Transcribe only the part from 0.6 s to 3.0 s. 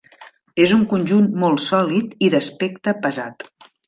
És un conjunt molt sòlid i d'aspecte